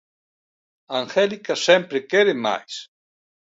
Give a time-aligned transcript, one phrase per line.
[1.01, 2.73] Angélica sempre quere máis.